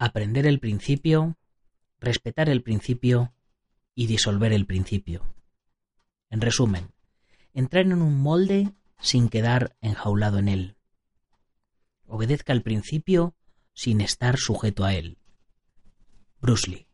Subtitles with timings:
[0.00, 1.36] aprender el principio,
[2.00, 3.34] respetar el principio
[3.94, 5.22] y disolver el principio.
[6.30, 6.92] En resumen,
[7.52, 10.76] entrar en un molde sin quedar enjaulado en él.
[12.06, 13.34] Obedezca el principio
[13.74, 15.18] sin estar sujeto a él.
[16.40, 16.86] Bruce Lee.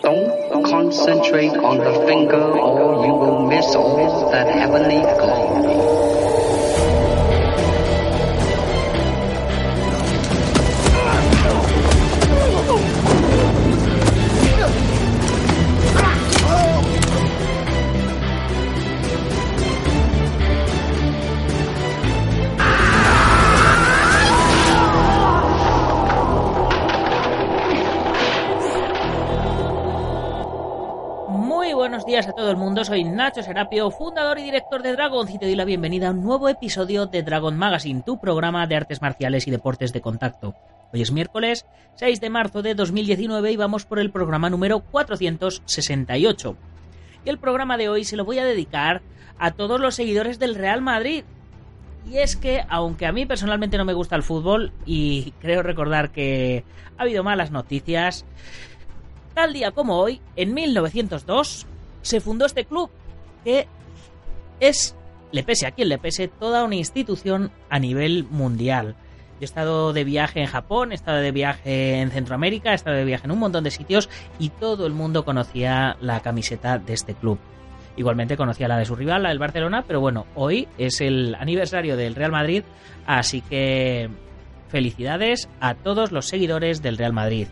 [0.00, 5.97] Don't concentrate on the finger or you will miss all that heavenly glory.
[32.18, 35.46] Días a todo el mundo, soy Nacho Serapio, fundador y director de Dragon y te
[35.46, 39.46] doy la bienvenida a un nuevo episodio de Dragon Magazine, tu programa de artes marciales
[39.46, 40.56] y deportes de contacto.
[40.92, 46.56] Hoy es miércoles 6 de marzo de 2019 y vamos por el programa número 468.
[47.24, 49.00] Y el programa de hoy se lo voy a dedicar
[49.38, 51.22] a todos los seguidores del Real Madrid.
[52.10, 56.10] Y es que, aunque a mí personalmente no me gusta el fútbol y creo recordar
[56.10, 56.64] que
[56.96, 58.24] ha habido malas noticias,
[59.38, 61.68] Tal día como hoy, en 1902,
[62.02, 62.90] se fundó este club,
[63.44, 63.66] que
[64.60, 64.96] es,
[65.32, 68.96] le pese a quien le pese, toda una institución a nivel mundial.
[69.40, 73.04] He estado de viaje en Japón, he estado de viaje en Centroamérica, he estado de
[73.04, 77.14] viaje en un montón de sitios y todo el mundo conocía la camiseta de este
[77.14, 77.38] club.
[77.96, 81.96] Igualmente conocía la de su rival, la del Barcelona, pero bueno, hoy es el aniversario
[81.96, 82.62] del Real Madrid,
[83.06, 84.08] así que
[84.68, 87.48] felicidades a todos los seguidores del Real Madrid.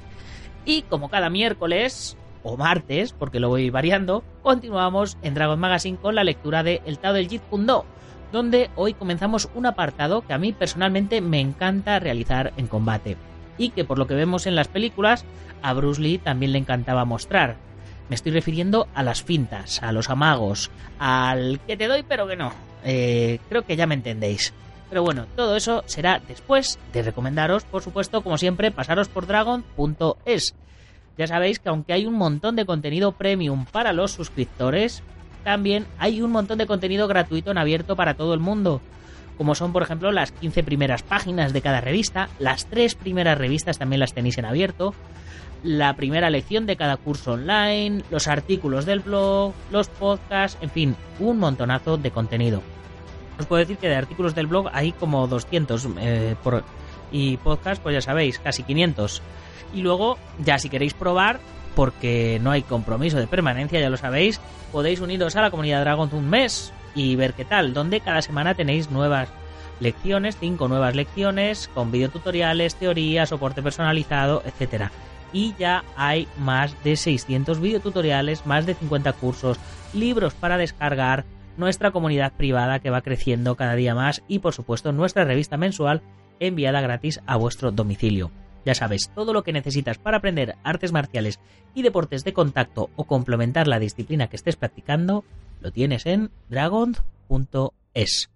[0.64, 2.16] Y como cada miércoles
[2.46, 6.98] o martes, porque lo voy variando, continuamos en Dragon Magazine con la lectura de El
[6.98, 7.84] Tao del Jeet Kune Do,
[8.30, 13.16] donde hoy comenzamos un apartado que a mí personalmente me encanta realizar en combate
[13.58, 15.24] y que por lo que vemos en las películas
[15.60, 17.56] a Bruce Lee también le encantaba mostrar.
[18.08, 22.36] Me estoy refiriendo a las fintas, a los amagos, al que te doy pero que
[22.36, 22.52] no.
[22.84, 24.54] Eh, creo que ya me entendéis.
[24.88, 30.54] Pero bueno, todo eso será después de recomendaros, por supuesto, como siempre, pasaros por dragon.es.
[31.18, 35.02] Ya sabéis que aunque hay un montón de contenido premium para los suscriptores,
[35.44, 38.80] también hay un montón de contenido gratuito en abierto para todo el mundo.
[39.38, 43.78] Como son, por ejemplo, las 15 primeras páginas de cada revista, las tres primeras revistas
[43.78, 44.94] también las tenéis en abierto,
[45.62, 50.96] la primera lección de cada curso online, los artículos del blog, los podcasts, en fin,
[51.18, 52.62] un montonazo de contenido.
[53.38, 56.64] Os puedo decir que de artículos del blog hay como 200 eh, por,
[57.16, 59.22] y podcast, pues ya sabéis, casi 500.
[59.74, 61.40] Y luego, ya si queréis probar,
[61.74, 64.38] porque no hay compromiso de permanencia, ya lo sabéis,
[64.70, 68.54] podéis uniros a la comunidad Dragon un mes y ver qué tal, donde cada semana
[68.54, 69.30] tenéis nuevas
[69.80, 74.92] lecciones, cinco nuevas lecciones, con videotutoriales, teorías, soporte personalizado, etcétera.
[75.32, 79.58] Y ya hay más de 600 videotutoriales, más de 50 cursos,
[79.94, 81.24] libros para descargar,
[81.56, 86.02] nuestra comunidad privada que va creciendo cada día más y por supuesto nuestra revista mensual
[86.40, 88.30] enviada gratis a vuestro domicilio.
[88.64, 91.38] Ya sabes, todo lo que necesitas para aprender artes marciales
[91.74, 95.24] y deportes de contacto o complementar la disciplina que estés practicando,
[95.60, 98.30] lo tienes en dragon.es.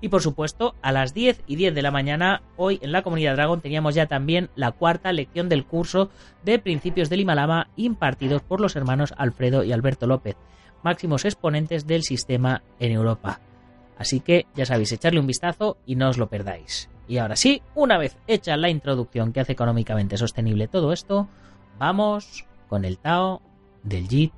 [0.00, 3.34] Y por supuesto, a las 10 y 10 de la mañana, hoy en la comunidad
[3.34, 6.10] Dragon teníamos ya también la cuarta lección del curso
[6.44, 10.36] de principios del Himalama impartidos por los hermanos Alfredo y Alberto López
[10.82, 13.40] máximos exponentes del sistema en Europa.
[13.98, 16.88] Así que ya sabéis, echarle un vistazo y no os lo perdáis.
[17.08, 21.28] Y ahora sí, una vez hecha la introducción que hace económicamente sostenible todo esto,
[21.78, 23.42] vamos con el Tao
[23.82, 24.32] del Jeet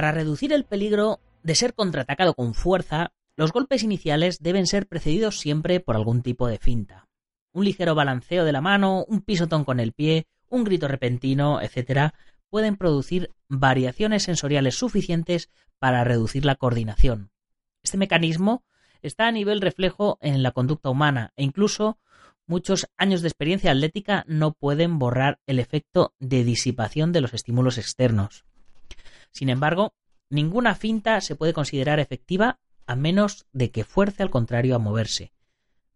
[0.00, 5.38] Para reducir el peligro de ser contraatacado con fuerza, los golpes iniciales deben ser precedidos
[5.38, 7.06] siempre por algún tipo de finta.
[7.52, 12.14] Un ligero balanceo de la mano, un pisotón con el pie, un grito repentino, etc.,
[12.48, 17.30] pueden producir variaciones sensoriales suficientes para reducir la coordinación.
[17.82, 18.64] Este mecanismo
[19.02, 21.98] está a nivel reflejo en la conducta humana e incluso
[22.46, 27.76] muchos años de experiencia atlética no pueden borrar el efecto de disipación de los estímulos
[27.76, 28.46] externos.
[29.32, 29.94] Sin embargo,
[30.28, 35.32] ninguna finta se puede considerar efectiva a menos de que fuerce al contrario a moverse.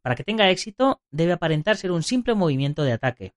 [0.02, 3.34] Para que tenga éxito, debe aparentar ser un simple movimiento de ataque.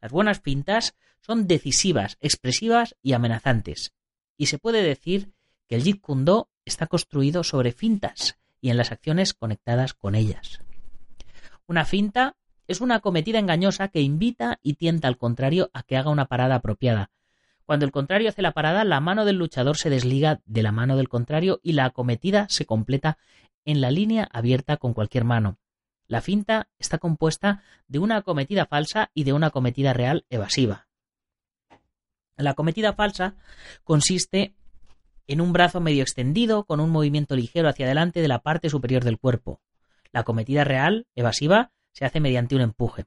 [0.00, 3.92] Las buenas fintas son decisivas, expresivas y amenazantes.
[4.36, 5.32] Y se puede decir
[5.68, 10.14] que el Jeet Kune Do está construido sobre fintas y en las acciones conectadas con
[10.14, 10.60] ellas.
[11.66, 12.36] Una finta
[12.66, 16.56] es una acometida engañosa que invita y tienta al contrario a que haga una parada
[16.56, 17.10] apropiada.
[17.64, 20.96] Cuando el contrario hace la parada, la mano del luchador se desliga de la mano
[20.96, 23.18] del contrario y la acometida se completa
[23.64, 25.58] en la línea abierta con cualquier mano.
[26.06, 30.88] La finta está compuesta de una acometida falsa y de una acometida real evasiva.
[32.36, 33.36] La acometida falsa
[33.84, 34.54] consiste
[35.26, 39.04] en un brazo medio extendido con un movimiento ligero hacia adelante de la parte superior
[39.04, 39.60] del cuerpo.
[40.12, 43.06] La acometida real, evasiva, se hace mediante un empuje.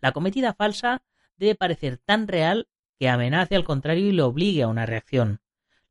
[0.00, 1.02] La acometida falsa
[1.36, 2.68] debe parecer tan real
[2.98, 5.40] que amenace al contrario y le obligue a una reacción.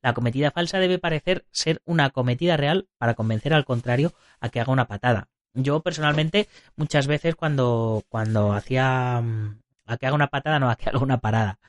[0.01, 4.59] La acometida falsa debe parecer ser una acometida real para convencer al contrario a que
[4.59, 5.29] haga una patada.
[5.53, 10.75] Yo personalmente muchas veces cuando cuando hacía mm, a que haga una patada no a
[10.75, 11.59] que haga una parada.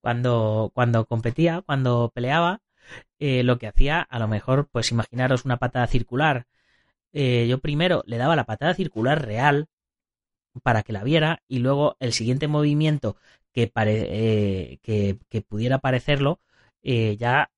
[0.00, 2.60] Cuando cuando competía, cuando peleaba,
[3.18, 6.46] eh, lo que hacía a lo mejor pues imaginaros una patada circular.
[7.12, 9.68] Eh, yo primero le daba la patada circular real
[10.62, 13.16] para que la viera y luego el siguiente movimiento
[13.52, 16.40] que, eh, que, pudiera parecerlo
[16.82, 17.50] eh, ya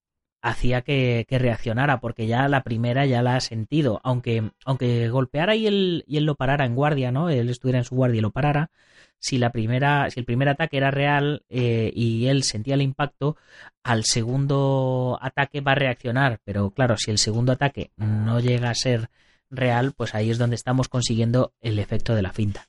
[0.45, 4.01] hacía que, reaccionara porque ya la primera ya la ha sentido.
[4.05, 7.85] Aunque aunque golpeara y él, y él lo parara en guardia no él estuviera en
[7.85, 8.71] su guardia y lo parara
[9.19, 13.37] si la primera si el primer ataque era real eh, y él sentía el impacto
[13.83, 16.41] al segundo ataque va a reaccionar.
[16.45, 19.09] Pero claro si el segundo ataque no llega a ser
[19.51, 22.69] real pues ahí es donde estamos consiguiendo el efecto de la finta.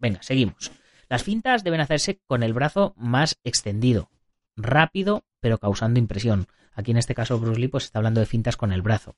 [0.00, 0.72] Venga, seguimos.
[1.12, 4.08] Las fintas deben hacerse con el brazo más extendido,
[4.56, 6.46] rápido, pero causando impresión.
[6.72, 9.14] Aquí en este caso Bruce Lee pues está hablando de fintas con el brazo.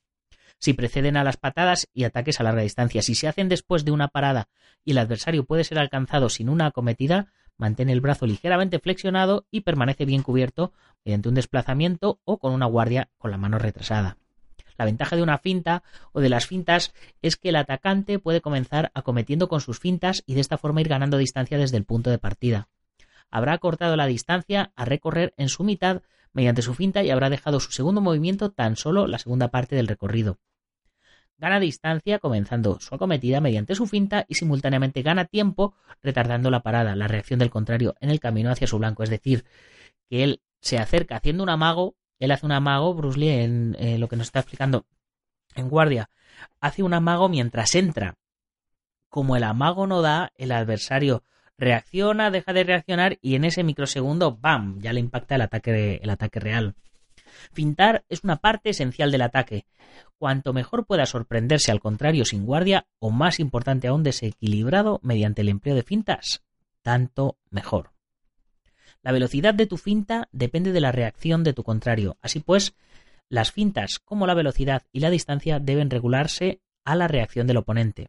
[0.59, 3.93] Si preceden a las patadas y ataques a larga distancia, si se hacen después de
[3.93, 4.49] una parada
[4.85, 9.61] y el adversario puede ser alcanzado sin una acometida, mantén el brazo ligeramente flexionado y
[9.61, 10.73] permanece bien cubierto
[11.05, 14.19] mediante un desplazamiento o con una guardia con la mano retrasada.
[14.77, 15.83] La ventaja de una finta
[16.13, 16.93] o de las fintas
[17.23, 20.89] es que el atacante puede comenzar acometiendo con sus fintas y de esta forma ir
[20.89, 22.69] ganando distancia desde el punto de partida.
[23.31, 27.61] Habrá cortado la distancia a recorrer en su mitad mediante su finta y habrá dejado
[27.61, 30.39] su segundo movimiento tan solo la segunda parte del recorrido.
[31.39, 36.95] Gana distancia comenzando su acometida mediante su finta y simultáneamente gana tiempo retardando la parada,
[36.95, 39.45] la reacción del contrario en el camino hacia su blanco, es decir,
[40.09, 43.99] que él se acerca haciendo un amago él hace un amago, Bruce Lee, en eh,
[43.99, 44.87] lo que nos está explicando
[45.55, 46.11] en guardia,
[46.61, 48.17] hace un amago mientras entra.
[49.09, 51.23] Como el amago no da, el adversario
[51.57, 56.11] reacciona, deja de reaccionar y en ese microsegundo, ¡bam!, ya le impacta el ataque, el
[56.11, 56.75] ataque real.
[57.53, 59.67] Fintar es una parte esencial del ataque.
[60.19, 65.49] Cuanto mejor pueda sorprenderse al contrario sin guardia, o más importante aún desequilibrado mediante el
[65.49, 66.43] empleo de fintas,
[66.83, 67.94] tanto mejor.
[69.05, 72.17] La velocidad de tu finta depende de la reacción de tu contrario.
[72.23, 72.75] Así pues,
[73.29, 78.09] las fintas, como la velocidad y la distancia, deben regularse a la reacción del oponente.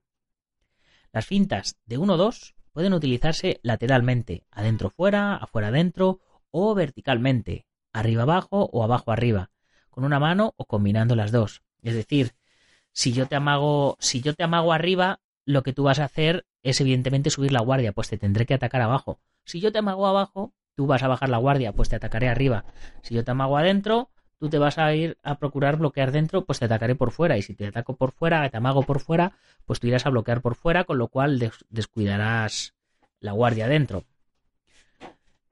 [1.12, 8.69] Las fintas de 1-2 pueden utilizarse lateralmente, adentro fuera, afuera adentro o verticalmente, arriba abajo
[8.71, 9.51] o abajo arriba,
[9.89, 11.62] con una mano o combinando las dos.
[11.81, 12.36] Es decir,
[12.94, 16.45] si yo te amago, si yo te amago arriba, lo que tú vas a hacer
[16.63, 19.19] es evidentemente subir la guardia, pues te tendré que atacar abajo.
[19.44, 22.66] Si yo te amago abajo, tú vas a bajar la guardia, pues te atacaré arriba.
[23.01, 26.60] Si yo te amago adentro, tú te vas a ir a procurar bloquear dentro, pues
[26.60, 27.38] te atacaré por fuera.
[27.38, 29.34] Y si te ataco por fuera, te amago por fuera,
[29.65, 32.75] pues tú irás a bloquear por fuera, con lo cual descuidarás
[33.20, 34.03] la guardia dentro.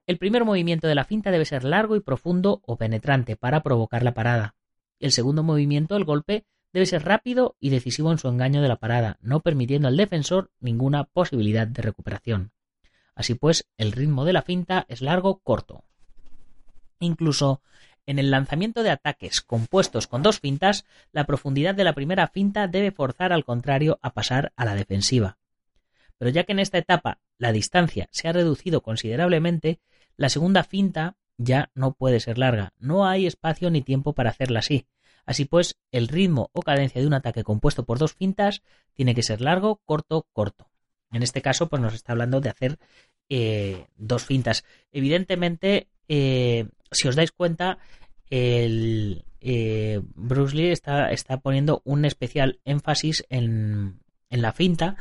[0.06, 4.03] El primer movimiento de la finta debe ser largo y profundo o penetrante para provocar
[4.03, 4.56] la parada.
[5.00, 8.77] El segundo movimiento, el golpe, debe ser rápido y decisivo en su engaño de la
[8.77, 12.51] parada, no permitiendo al defensor ninguna posibilidad de recuperación.
[13.15, 15.84] Así pues, el ritmo de la finta es largo, corto.
[17.00, 17.62] Incluso
[18.05, 22.67] en el lanzamiento de ataques compuestos con dos fintas, la profundidad de la primera finta
[22.67, 25.38] debe forzar al contrario a pasar a la defensiva.
[26.17, 29.79] Pero ya que en esta etapa la distancia se ha reducido considerablemente,
[30.17, 34.60] la segunda finta ya no puede ser larga, no hay espacio ni tiempo para hacerla
[34.60, 34.86] así.
[35.25, 38.62] Así pues, el ritmo o cadencia de un ataque compuesto por dos fintas
[38.93, 40.70] tiene que ser largo, corto, corto.
[41.13, 42.77] En este caso, pues nos está hablando de hacer
[43.29, 44.65] eh, dos fintas.
[44.91, 47.77] Evidentemente, eh, si os dais cuenta,
[48.29, 51.10] el, eh, Bruce Lee está,
[51.41, 54.98] poniendo un especial énfasis en, la finta.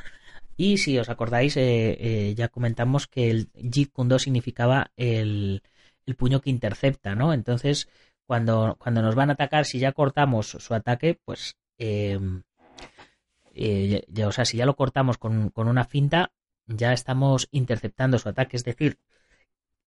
[0.58, 5.62] Y si os acordáis, ya comentamos que el Jeet Kune significaba el,
[6.06, 7.32] el, puño que intercepta, ¿no?
[7.32, 7.88] Entonces,
[8.26, 11.56] cuando, cuando nos van a atacar, si ya cortamos su ataque, pues
[13.54, 16.32] eh, ya, o sea, si ya lo cortamos con, una finta,
[16.66, 18.56] ya estamos interceptando su ataque.
[18.56, 18.98] Es decir,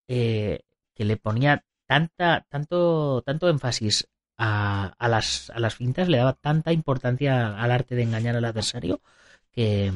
[0.07, 0.61] eh,
[0.93, 4.07] que le ponía tanta, tanto, tanto énfasis
[4.37, 9.01] a, las, a las fintas, le daba tanta importancia al arte de engañar al adversario
[9.51, 9.93] que,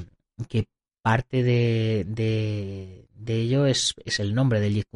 [0.48, 0.68] que
[1.02, 4.88] parte de, de, ello es, es, el nombre del Jeet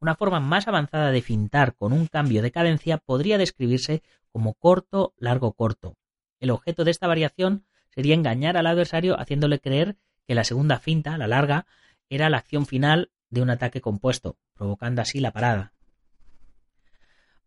[0.00, 5.14] Una forma más avanzada de fintar con un cambio de cadencia podría describirse como corto,
[5.16, 5.96] largo, corto.
[6.44, 9.96] El objeto de esta variación sería engañar al adversario haciéndole creer
[10.26, 11.64] que la segunda finta, la larga,
[12.10, 15.72] era la acción final de un ataque compuesto, provocando así la parada.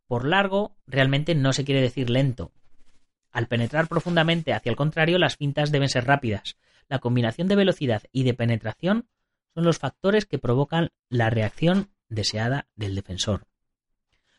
[0.07, 2.51] Por largo realmente no se quiere decir lento.
[3.31, 6.57] Al penetrar profundamente hacia el contrario, las fintas deben ser rápidas.
[6.89, 9.07] La combinación de velocidad y de penetración
[9.53, 13.45] son los factores que provocan la reacción deseada del defensor.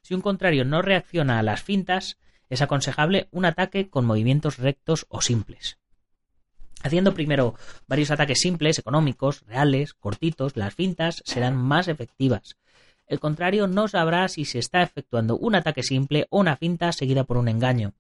[0.03, 5.07] Si un contrario no reacciona a las fintas, es aconsejable un ataque con movimientos rectos
[5.09, 5.79] o simples.
[6.83, 7.55] Haciendo primero
[7.87, 12.57] varios ataques simples, económicos, reales, cortitos, las fintas serán más efectivas.
[13.07, 17.25] El contrario no sabrá si se está efectuando un ataque simple o una finta seguida
[17.25, 17.95] por un engaño.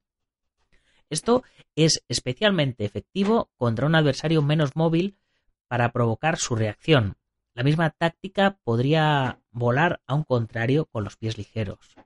[1.11, 1.43] Esto
[1.75, 5.17] es especialmente efectivo contra un adversario menos móvil
[5.67, 7.17] para provocar su reacción.
[7.55, 11.97] La misma táctica podría volar a un contrario con los pies ligeros.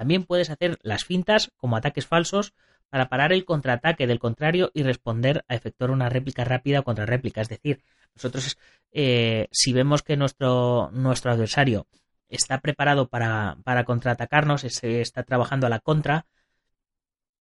[0.00, 2.54] También puedes hacer las fintas como ataques falsos
[2.88, 7.42] para parar el contraataque del contrario y responder a efectuar una réplica rápida contra réplica.
[7.42, 8.56] Es decir, nosotros
[8.92, 11.86] eh, si vemos que nuestro, nuestro adversario
[12.30, 16.24] está preparado para, para contraatacarnos, está trabajando a la contra,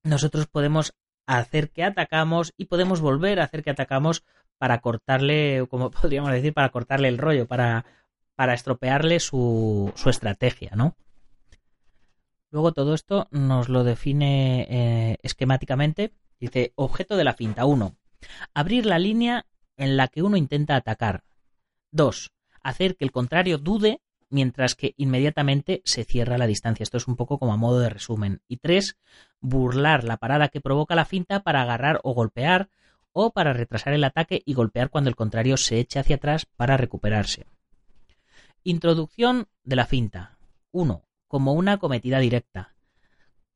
[0.02, 0.94] nosotros podemos
[1.26, 4.24] hacer que atacamos y podemos volver a hacer que atacamos
[4.58, 7.84] para cortarle, como podríamos decir, para cortarle el rollo, para,
[8.34, 10.96] para estropearle su, su estrategia, ¿no?
[12.50, 16.12] Luego todo esto nos lo define eh, esquemáticamente.
[16.40, 17.96] Dice objeto de la finta 1.
[18.54, 21.24] Abrir la línea en la que uno intenta atacar.
[21.90, 22.30] 2.
[22.62, 24.00] Hacer que el contrario dude
[24.30, 26.82] mientras que inmediatamente se cierra la distancia.
[26.84, 28.40] Esto es un poco como a modo de resumen.
[28.48, 28.96] Y 3.
[29.40, 32.70] Burlar la parada que provoca la finta para agarrar o golpear
[33.12, 36.76] o para retrasar el ataque y golpear cuando el contrario se eche hacia atrás para
[36.76, 37.46] recuperarse.
[38.64, 40.38] Introducción de la finta.
[40.72, 42.74] 1 como una cometida directa.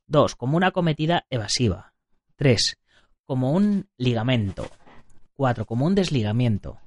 [0.07, 0.37] 2.
[0.37, 1.95] Como una cometida evasiva.
[2.37, 2.79] 3.
[3.25, 4.69] Como un ligamento.
[5.35, 5.65] 4.
[5.65, 6.79] Como un desligamiento.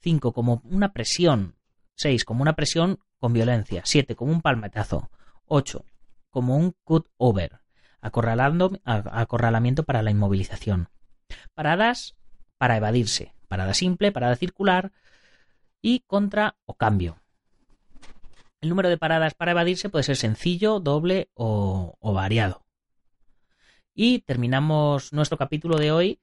[0.00, 0.32] 5.
[0.32, 1.56] Como una presión.
[1.96, 2.24] 6.
[2.24, 3.82] Como una presión con violencia.
[3.84, 4.14] 7.
[4.14, 5.10] Como un palmetazo.
[5.46, 5.84] 8.
[6.30, 7.60] Como un cut over.
[8.00, 10.90] acorralamiento para la inmovilización.
[11.54, 12.14] Paradas
[12.58, 13.34] para evadirse.
[13.48, 14.92] Parada simple, parada circular
[15.80, 17.18] y contra o cambio.
[18.66, 22.66] El número de paradas para evadirse puede ser sencillo, doble o, variado.
[23.94, 26.18] Y terminamos nuestro capítulo de hoy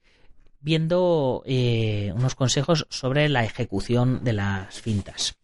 [0.60, 5.38] viendo eh, unos consejos sobre la ejecución de las fintas.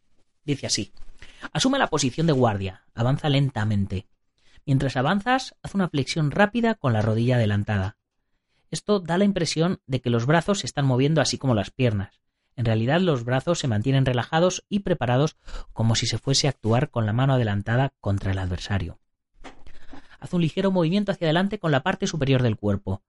[0.43, 0.91] Dice así.
[1.53, 4.09] Asume la posición de guardia, avanza lentamente.
[4.65, 7.97] Mientras avanzas, haz una flexión rápida con la rodilla adelantada.
[8.71, 12.19] Esto da la impresión de que los brazos se están moviendo así como las piernas,
[12.59, 15.37] en realidad los brazos se mantienen relajados y preparados
[15.71, 18.99] como si se fuese a actuar con la mano adelantada contra el adversario.
[20.19, 23.01] Haz un ligero movimiento hacia adelante con la parte superior del cuerpo.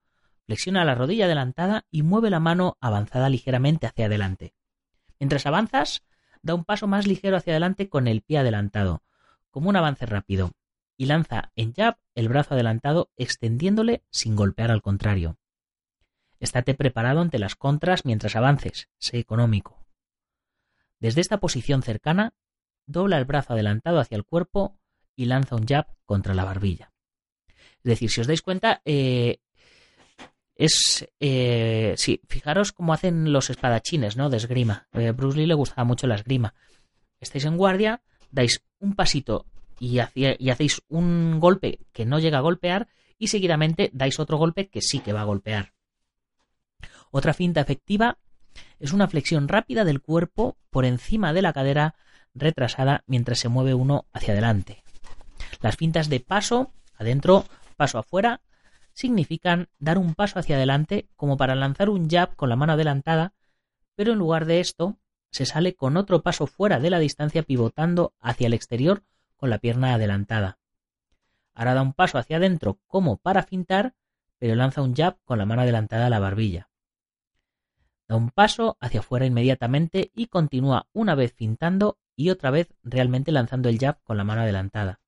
[0.45, 4.53] Flexiona la rodilla adelantada y mueve la mano avanzada ligeramente hacia adelante.
[5.19, 6.05] Mientras avanzas,
[6.41, 9.03] da un paso más ligero hacia adelante con el pie adelantado,
[9.49, 10.51] como un avance rápido,
[10.95, 15.40] y lanza en jab el brazo adelantado extendiéndole sin golpear al contrario.
[16.41, 18.89] Estate preparado ante las contras mientras avances.
[18.97, 19.85] Sé económico.
[20.99, 22.33] Desde esta posición cercana,
[22.87, 24.79] dobla el brazo adelantado hacia el cuerpo
[25.15, 26.91] y lanza un jab contra la barbilla.
[27.83, 29.37] Es decir, si os dais cuenta, eh,
[30.55, 31.07] es.
[31.19, 34.29] Eh, sí, fijaros cómo hacen los espadachines, ¿no?
[34.29, 34.87] De esgrima.
[34.93, 36.55] Eh, Bruce Lee le gustaba mucho la esgrima.
[37.19, 39.45] Estáis en guardia, dais un pasito
[39.79, 42.87] y, y hacéis un golpe que no llega a golpear,
[43.19, 45.73] y seguidamente dais otro golpe que sí que va a golpear.
[47.11, 48.17] Otra finta efectiva
[48.79, 51.95] es una flexión rápida del cuerpo por encima de la cadera
[52.33, 54.83] retrasada mientras se mueve uno hacia adelante.
[55.61, 58.41] Las fintas de paso, adentro, paso afuera,
[58.93, 63.33] significan dar un paso hacia adelante como para lanzar un jab con la mano adelantada,
[63.95, 64.97] pero en lugar de esto
[65.31, 69.03] se sale con otro paso fuera de la distancia pivotando hacia el exterior
[69.35, 70.59] con la pierna adelantada.
[71.53, 73.95] Ahora da un paso hacia adentro como para fintar,
[74.39, 76.70] pero lanza un jab con la mano adelantada a la barbilla.
[78.11, 83.31] Da un paso hacia afuera inmediatamente y continúa una vez pintando y otra vez realmente
[83.31, 84.99] lanzando el jab con la mano adelantada.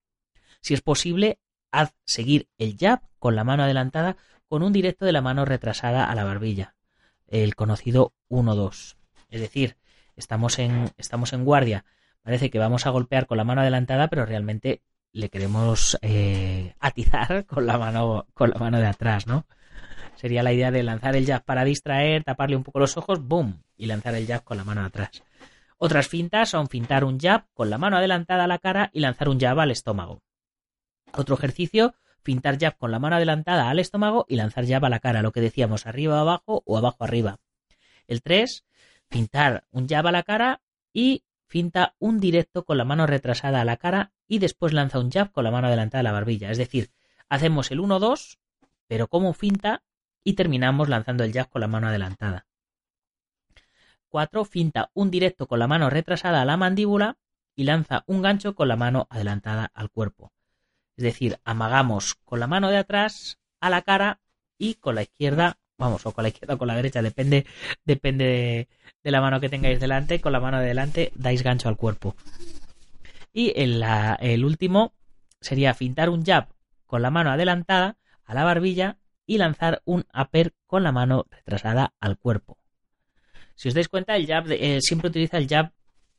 [0.61, 4.15] Si es posible, haz seguir el jab con la mano adelantada
[4.47, 6.75] con un directo de la mano retrasada a la barbilla,
[7.27, 8.95] el conocido 1-2.
[9.27, 9.75] Es decir,
[10.15, 11.83] estamos en, estamos en guardia,
[12.21, 14.81] parece que vamos a golpear con la mano adelantada, pero realmente
[15.11, 19.45] le queremos eh, atizar con la mano con la mano de atrás, ¿no?
[20.15, 23.61] Sería la idea de lanzar el jab para distraer, taparle un poco los ojos, ¡boom!
[23.77, 25.23] y lanzar el jab con la mano atrás.
[25.77, 29.27] Otras fintas son fintar un jab con la mano adelantada a la cara y lanzar
[29.27, 30.21] un jab al estómago.
[31.13, 34.99] Otro ejercicio, fintar jab con la mano adelantada al estómago y lanzar jab a la
[34.99, 37.39] cara, lo que decíamos arriba abajo o abajo arriba.
[38.07, 38.65] El 3,
[39.09, 40.61] fintar un jab a la cara
[40.93, 45.11] y finta un directo con la mano retrasada a la cara y después lanza un
[45.11, 46.49] jab con la mano adelantada a la barbilla.
[46.49, 46.91] Es decir,
[47.29, 48.37] hacemos el 1-2,
[48.87, 49.83] pero como finta
[50.23, 52.45] y terminamos lanzando el jab con la mano adelantada.
[54.09, 54.45] 4.
[54.45, 57.17] Finta un directo con la mano retrasada a la mandíbula
[57.55, 60.31] y lanza un gancho con la mano adelantada al cuerpo.
[60.95, 64.19] Es decir, amagamos con la mano de atrás a la cara
[64.57, 67.45] y con la izquierda, vamos, o con la izquierda o con la derecha, depende,
[67.85, 68.67] depende
[69.03, 72.15] de, la mano que tengáis delante, con la mano de delante dais gancho al cuerpo.
[73.33, 73.83] Y el,
[74.19, 74.93] el último
[75.41, 76.49] sería fintar un jab
[76.85, 81.93] con la mano adelantada a la barbilla y lanzar un upper con la mano retrasada
[81.99, 82.57] al cuerpo.
[83.55, 85.71] Si os dais cuenta, el jab eh, siempre utiliza el jab,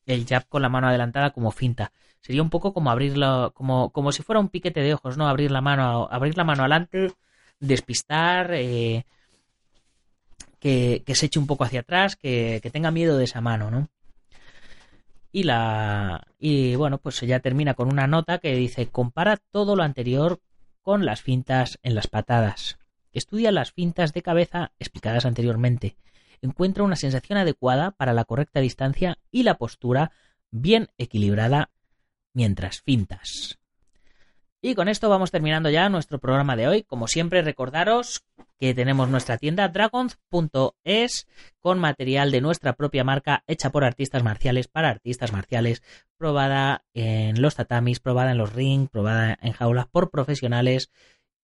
[0.06, 1.92] el jab con la mano adelantada como finta.
[2.20, 5.28] Sería un poco como abrirlo, como, como si fuera un piquete de ojos, ¿no?
[5.28, 7.12] Abrir la mano, abrir la mano adelante,
[7.60, 9.04] despistar, eh,
[10.58, 13.88] que, se eche un poco hacia atrás, que, tenga miedo de esa mano, ¿no?
[15.32, 16.26] Y la.
[16.38, 20.40] Y bueno, pues ya termina con una nota que dice: compara todo lo anterior
[20.80, 22.78] con las fintas en las patadas.
[23.14, 25.96] Estudia las fintas de cabeza explicadas anteriormente.
[26.42, 30.10] Encuentra una sensación adecuada para la correcta distancia y la postura
[30.50, 31.70] bien equilibrada
[32.34, 33.58] mientras fintas.
[34.66, 36.82] Y con esto vamos terminando ya nuestro programa de hoy.
[36.84, 38.24] Como siempre, recordaros
[38.58, 41.28] que tenemos nuestra tienda dragons.es
[41.60, 45.82] con material de nuestra propia marca hecha por artistas marciales para artistas marciales,
[46.16, 50.90] probada en los tatamis, probada en los rings, probada en jaulas por profesionales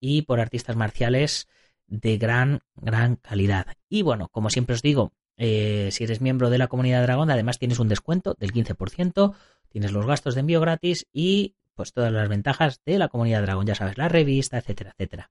[0.01, 1.47] y por artistas marciales
[1.87, 3.67] de gran, gran calidad.
[3.89, 7.59] Y bueno, como siempre os digo, eh, si eres miembro de la comunidad Dragón, además
[7.59, 9.35] tienes un descuento del 15%,
[9.69, 13.67] tienes los gastos de envío gratis y pues todas las ventajas de la comunidad Dragón,
[13.67, 15.31] ya sabes, la revista, etcétera, etcétera.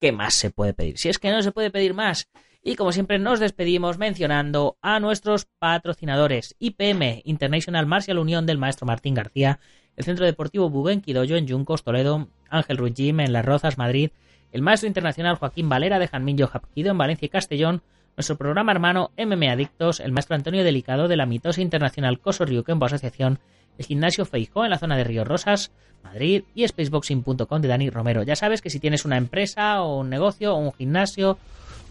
[0.00, 0.98] ¿Qué más se puede pedir?
[0.98, 2.28] Si es que no se puede pedir más.
[2.62, 8.86] Y como siempre nos despedimos mencionando a nuestros patrocinadores IPM, International Martial Unión del maestro
[8.86, 9.60] Martín García,
[9.98, 14.10] el Centro Deportivo Bubenquidoyo en Yuncos, Toledo, Ángel Ruiz en Las Rozas, Madrid,
[14.52, 17.82] el maestro internacional Joaquín Valera de Janmillo Japquido en Valencia y Castellón,
[18.16, 22.86] nuestro programa hermano MM Adictos, el maestro Antonio Delicado de la mitosa internacional Coso Ryukenbo
[22.86, 23.40] Asociación,
[23.76, 25.72] el gimnasio Feijó en la zona de Río Rosas,
[26.04, 28.22] Madrid y spaceboxing.com de Dani Romero.
[28.22, 31.38] Ya sabes que si tienes una empresa o un negocio o un gimnasio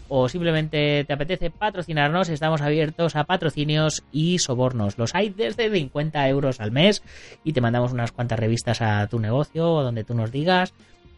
[0.08, 4.98] o simplemente te apetece patrocinarnos, estamos abiertos a patrocinios y sobornos.
[4.98, 7.02] Los hay desde 50 euros al mes
[7.44, 10.72] y te mandamos unas cuantas revistas a tu negocio o donde tú nos digas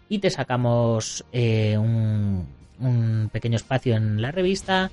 [0.08, 2.48] y te sacamos eh, un,
[3.32, 4.90] pequeño espacio en la revista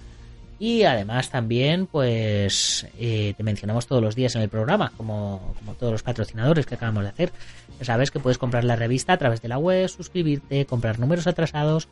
[0.60, 5.74] y además también pues eh, te mencionamos todos los días en el programa como, como,
[5.76, 7.32] todos los patrocinadores que acabamos de hacer
[7.80, 11.28] ya sabes que puedes comprar la revista a través de la web suscribirte comprar números
[11.28, 11.88] atrasados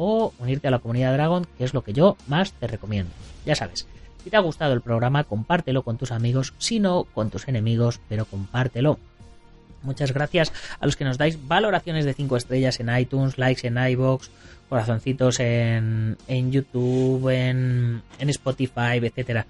[0.00, 3.10] o unirte a la comunidad Dragon que es lo que yo más te recomiendo
[3.44, 3.86] ya sabes
[4.22, 8.00] si te ha gustado el programa compártelo con tus amigos si no con tus enemigos
[8.08, 8.98] pero compártelo
[9.82, 13.78] Muchas gracias a los que nos dais valoraciones de 5 estrellas en iTunes, likes en
[13.78, 14.30] iBox,
[14.68, 19.46] corazoncitos en, en YouTube, en, en Spotify, etcétera.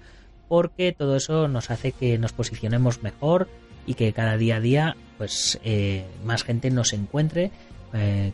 [0.47, 3.49] Porque todo eso nos hace que nos posicionemos mejor
[3.87, 7.51] y que cada día a día pues eh, más gente nos encuentre
[7.93, 8.33] eh,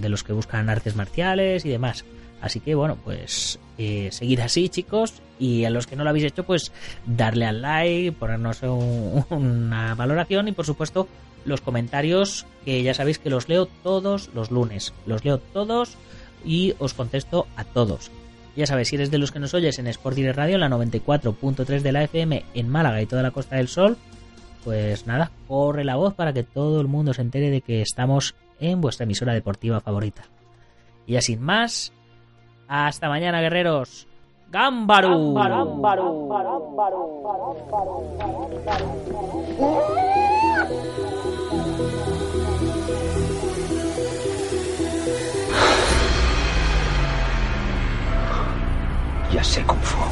[0.00, 2.04] de los que buscan artes marciales y demás.
[2.40, 6.26] Así que bueno, pues eh, seguir así chicos y a los que no lo habéis
[6.26, 6.72] hecho pues
[7.06, 8.62] darle al like, ponernos
[9.30, 11.08] una valoración y por supuesto
[11.44, 14.92] los comentarios que ya sabéis que los leo todos los lunes.
[15.06, 15.96] Los leo todos
[16.44, 18.10] y os contesto a todos.
[18.56, 21.92] Ya sabéis, si eres de los que nos oyes en Sport Radio, la 94.3 de
[21.92, 23.98] la FM en Málaga y toda la Costa del Sol,
[24.64, 28.34] pues nada, corre la voz para que todo el mundo se entere de que estamos
[28.60, 30.24] en vuestra emisora deportiva favorita.
[31.06, 31.92] Y ya sin más,
[32.68, 34.08] hasta mañana, guerreros.
[34.48, 35.34] ¡Gámbaru!
[49.32, 50.06] Ya sé cómo fue.